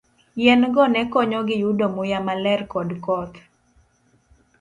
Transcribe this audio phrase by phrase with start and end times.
[0.41, 3.37] Yien go ne konyogi yudo muya maler kod koth.